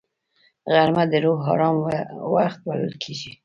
[0.71, 1.75] غرمه د روح آرام
[2.35, 3.31] وخت بلل کېږي